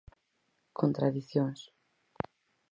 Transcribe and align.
Contradicións. 0.79 1.59